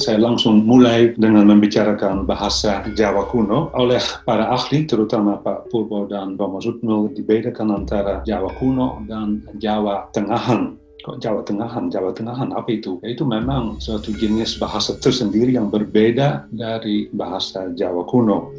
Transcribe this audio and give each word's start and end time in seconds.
saya 0.00 0.16
langsung 0.16 0.64
mulai 0.64 1.12
dengan 1.12 1.44
membicarakan 1.44 2.24
bahasa 2.24 2.80
Jawa 2.96 3.28
kuno 3.28 3.68
oleh 3.76 4.00
para 4.24 4.48
ahli, 4.48 4.88
terutama 4.88 5.36
Pak 5.44 5.68
Purbo 5.68 6.08
dan 6.08 6.40
Romo 6.40 6.56
Sutno, 6.64 7.12
dibedakan 7.12 7.84
antara 7.84 8.24
Jawa 8.24 8.48
kuno 8.56 9.04
dan 9.04 9.44
Jawa 9.60 10.08
tengahan. 10.16 10.80
Kok 11.00 11.16
Jawa 11.16 11.40
Tengahan? 11.48 11.88
Jawa 11.88 12.12
Tengahan 12.12 12.52
apa 12.52 12.76
itu? 12.76 13.00
Itu 13.00 13.24
memang 13.24 13.80
suatu 13.80 14.12
jenis 14.12 14.60
bahasa 14.60 14.92
tersendiri 15.00 15.56
yang 15.56 15.72
berbeda 15.72 16.52
dari 16.52 17.08
bahasa 17.16 17.72
Jawa 17.72 18.04
kuno 18.04 18.52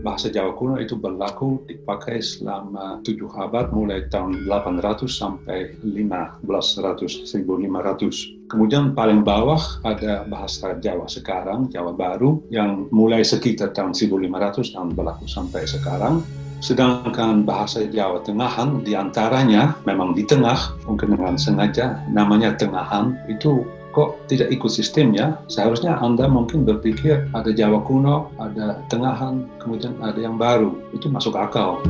bahasa 0.00 0.32
Jawa 0.32 0.56
kuno 0.56 0.80
itu 0.80 0.96
berlaku 0.96 1.64
dipakai 1.68 2.24
selama 2.24 3.00
tujuh 3.04 3.28
abad 3.36 3.72
mulai 3.72 4.08
tahun 4.08 4.48
800 4.48 5.06
sampai 5.06 5.76
1500 5.84 7.28
1500 7.28 8.40
kemudian 8.50 8.96
paling 8.96 9.22
bawah 9.22 9.60
ada 9.86 10.26
bahasa 10.26 10.74
Jawa 10.80 11.06
sekarang 11.06 11.70
Jawa 11.70 11.94
baru 11.94 12.42
yang 12.50 12.90
mulai 12.90 13.22
sekitar 13.22 13.70
tahun 13.70 13.94
1500 13.94 14.74
dan 14.74 14.90
berlaku 14.90 15.24
sampai 15.30 15.62
sekarang. 15.64 16.24
Sedangkan 16.60 17.48
bahasa 17.48 17.88
Jawa 17.88 18.20
Tengahan 18.20 18.84
di 18.84 18.92
antaranya 18.92 19.80
memang 19.88 20.12
di 20.12 20.28
tengah, 20.28 20.76
mungkin 20.84 21.16
dengan 21.16 21.40
sengaja 21.40 22.04
namanya 22.12 22.52
Tengahan, 22.52 23.16
itu 23.32 23.64
kok 23.90 24.22
tidak 24.30 24.54
ikut 24.54 24.70
sistemnya, 24.70 25.42
seharusnya 25.50 25.98
Anda 25.98 26.30
mungkin 26.30 26.62
berpikir 26.62 27.26
ada 27.34 27.50
Jawa 27.50 27.82
kuno, 27.82 28.30
ada 28.38 28.78
tengahan, 28.86 29.50
kemudian 29.58 29.98
ada 29.98 30.18
yang 30.18 30.38
baru. 30.38 30.78
Itu 30.94 31.10
masuk 31.10 31.34
akal. 31.34 31.82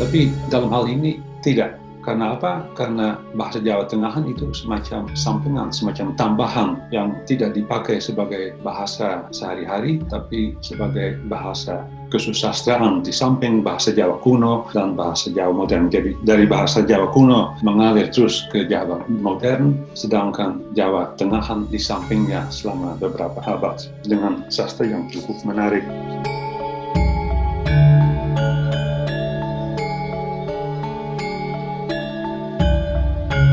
Tapi 0.00 0.32
dalam 0.48 0.72
hal 0.72 0.88
ini 0.88 1.20
tidak. 1.44 1.81
Karena 2.02 2.34
apa? 2.34 2.66
Karena 2.74 3.14
bahasa 3.38 3.62
Jawa 3.62 3.86
Tengahan 3.86 4.26
itu 4.26 4.50
semacam 4.50 5.06
sampingan, 5.14 5.70
semacam 5.70 6.06
tambahan 6.18 6.70
yang 6.90 7.14
tidak 7.30 7.54
dipakai 7.54 8.02
sebagai 8.02 8.58
bahasa 8.66 9.30
sehari-hari, 9.30 10.02
tapi 10.10 10.58
sebagai 10.58 11.22
bahasa 11.30 11.86
kesusastraan 12.10 13.00
di 13.06 13.14
samping 13.14 13.62
bahasa 13.62 13.94
Jawa 13.94 14.18
kuno 14.20 14.66
dan 14.74 14.98
bahasa 14.98 15.30
Jawa 15.30 15.64
modern. 15.64 15.88
Jadi 15.88 16.18
dari 16.26 16.44
bahasa 16.44 16.82
Jawa 16.82 17.08
kuno 17.14 17.54
mengalir 17.62 18.10
terus 18.10 18.44
ke 18.50 18.66
Jawa 18.66 19.06
modern, 19.06 19.78
sedangkan 19.94 20.60
Jawa 20.74 21.14
Tengahan 21.14 21.70
di 21.70 21.78
sampingnya 21.78 22.50
selama 22.50 22.98
beberapa 22.98 23.38
abad 23.46 23.78
dengan 24.02 24.44
sastra 24.50 24.90
yang 24.90 25.06
cukup 25.08 25.38
menarik. 25.46 25.86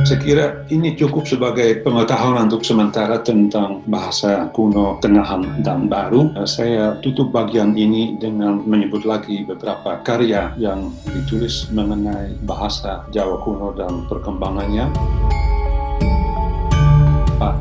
Saya 0.09 0.25
kira 0.25 0.45
ini 0.73 0.97
cukup 0.97 1.29
sebagai 1.29 1.85
pengetahuan 1.85 2.49
untuk 2.49 2.65
sementara 2.65 3.21
tentang 3.21 3.85
bahasa 3.85 4.49
kuno, 4.57 4.97
tengahan, 5.05 5.61
dan 5.61 5.85
baru. 5.85 6.33
Saya 6.49 6.97
tutup 7.05 7.29
bagian 7.29 7.77
ini 7.77 8.17
dengan 8.17 8.57
menyebut 8.65 9.05
lagi 9.05 9.45
beberapa 9.45 10.01
karya 10.01 10.49
yang 10.57 10.89
ditulis 11.13 11.69
mengenai 11.69 12.41
bahasa 12.41 13.05
Jawa 13.13 13.37
kuno 13.45 13.69
dan 13.77 14.09
perkembangannya. 14.09 14.89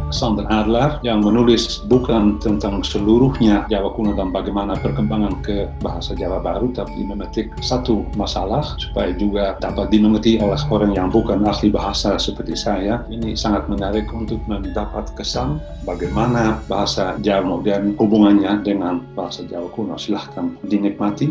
Sander 0.08 0.48
Adler 0.48 1.00
yang 1.04 1.20
menulis 1.20 1.84
bukan 1.84 2.40
tentang 2.40 2.80
seluruhnya 2.80 3.68
Jawa 3.68 3.92
kuno 3.92 4.16
dan 4.16 4.32
bagaimana 4.32 4.76
perkembangan 4.80 5.44
ke 5.44 5.68
bahasa 5.84 6.16
Jawa 6.16 6.40
baru, 6.40 6.72
tapi 6.72 7.04
memetik 7.04 7.52
satu 7.60 8.08
masalah 8.16 8.64
supaya 8.80 9.12
juga 9.12 9.60
dapat 9.60 9.92
dimengerti 9.92 10.40
oleh 10.40 10.58
orang 10.72 10.96
yang 10.96 11.08
bukan 11.12 11.44
ahli 11.44 11.68
bahasa 11.68 12.16
seperti 12.16 12.56
saya. 12.56 13.04
Ini 13.12 13.36
sangat 13.36 13.68
menarik 13.68 14.08
untuk 14.12 14.40
mendapat 14.48 15.12
kesan 15.12 15.60
bagaimana 15.84 16.60
bahasa 16.66 17.20
Jawa 17.20 17.60
modern 17.60 17.92
hubungannya 18.00 18.64
dengan 18.64 19.04
bahasa 19.12 19.44
Jawa 19.44 19.68
kuno. 19.76 20.00
Silahkan 20.00 20.56
dinikmati. 20.64 21.28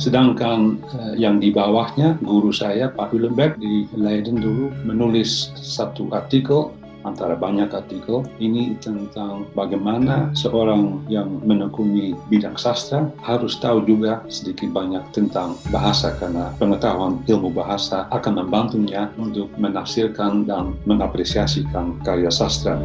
Sedangkan 0.00 0.80
eh, 0.96 1.20
yang 1.20 1.36
di 1.36 1.52
bawahnya, 1.52 2.16
guru 2.24 2.48
saya 2.56 2.88
Pak 2.88 3.12
Hulenberg 3.12 3.60
di 3.60 3.84
Leiden 3.92 4.40
dulu 4.40 4.72
menulis 4.88 5.52
satu 5.60 6.08
artikel 6.16 6.72
antara 7.04 7.36
banyak 7.36 7.70
artikel 7.72 8.26
ini 8.42 8.76
tentang 8.78 9.48
bagaimana 9.56 10.30
seorang 10.36 11.04
yang 11.08 11.40
menekuni 11.44 12.12
bidang 12.28 12.56
sastra 12.56 13.08
harus 13.24 13.56
tahu 13.58 13.84
juga 13.84 14.24
sedikit 14.28 14.70
banyak 14.72 15.02
tentang 15.14 15.56
bahasa 15.72 16.12
karena 16.18 16.52
pengetahuan 16.60 17.20
ilmu 17.24 17.50
bahasa 17.52 18.06
akan 18.12 18.44
membantunya 18.44 19.08
untuk 19.16 19.48
menafsirkan 19.56 20.44
dan 20.44 20.76
mengapresiasikan 20.84 22.00
karya 22.04 22.28
sastra. 22.28 22.76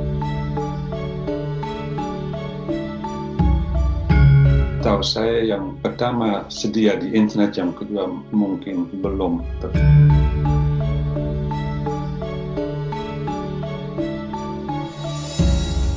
tahu 4.85 5.01
saya 5.01 5.57
yang 5.57 5.73
pertama 5.81 6.45
sedia 6.45 6.93
di 6.93 7.09
internet, 7.17 7.57
yang 7.57 7.73
kedua 7.73 8.05
mungkin 8.29 8.85
belum. 9.01 9.41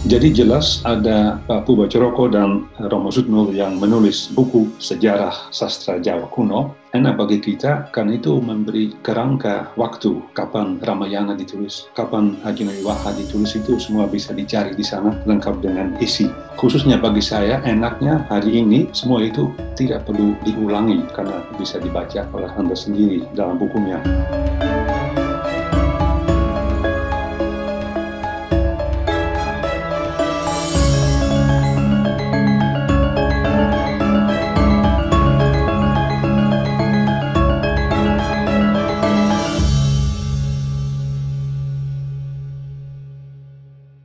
Jadi 0.09 0.33
jelas 0.33 0.81
ada 0.89 1.37
Pak 1.45 1.69
Puba 1.69 1.85
Coroko 1.85 2.33
dan 2.33 2.65
Romo 2.81 3.13
Sutnul 3.13 3.53
yang 3.53 3.77
menulis 3.77 4.33
buku 4.33 4.73
sejarah 4.81 5.53
sastra 5.53 6.01
Jawa 6.01 6.33
kuno. 6.33 6.73
Enak 6.97 7.21
bagi 7.21 7.37
kita 7.45 7.93
karena 7.93 8.17
itu 8.17 8.41
memberi 8.41 8.97
kerangka 9.05 9.69
waktu 9.77 10.17
kapan 10.33 10.81
Ramayana 10.81 11.37
ditulis, 11.37 11.93
kapan 11.93 12.41
Haji 12.41 12.81
Wiwaha 12.81 13.21
ditulis 13.21 13.53
itu 13.53 13.77
semua 13.77 14.09
bisa 14.09 14.33
dicari 14.33 14.73
di 14.73 14.81
sana 14.81 15.13
lengkap 15.29 15.61
dengan 15.61 15.93
isi. 16.01 16.33
Khususnya 16.57 16.97
bagi 16.97 17.21
saya 17.21 17.61
enaknya 17.69 18.25
hari 18.33 18.65
ini 18.65 18.89
semua 18.97 19.21
itu 19.21 19.53
tidak 19.77 20.09
perlu 20.09 20.33
diulangi 20.41 21.05
karena 21.13 21.45
bisa 21.61 21.77
dibaca 21.77 22.25
oleh 22.33 22.49
Anda 22.57 22.73
sendiri 22.73 23.29
dalam 23.37 23.61
bukunya. 23.61 24.01